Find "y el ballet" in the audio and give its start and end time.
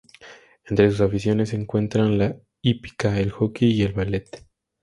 3.71-4.25